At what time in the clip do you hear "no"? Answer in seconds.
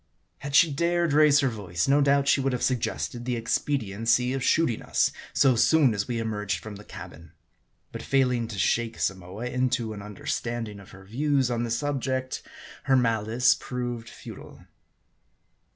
1.87-2.01